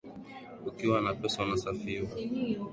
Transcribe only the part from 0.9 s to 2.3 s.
na pesa unasifiwa